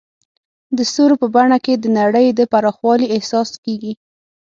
د 0.77 0.79
ستورو 0.91 1.15
په 1.21 1.27
بڼه 1.35 1.57
کې 1.65 1.73
د 1.77 1.85
نړۍ 1.99 2.27
د 2.33 2.41
پراخوالي 2.51 3.07
احساس 3.15 3.49
کېږي. 3.63 3.93